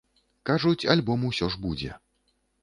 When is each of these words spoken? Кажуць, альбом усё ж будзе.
Кажуць, 0.49 0.87
альбом 0.93 1.27
усё 1.29 1.51
ж 1.57 1.61
будзе. 1.67 1.91